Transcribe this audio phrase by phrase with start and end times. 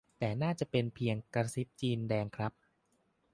[0.19, 2.51] แต่น่าจะเป็นเพียงกระซิบจีนแดงครับ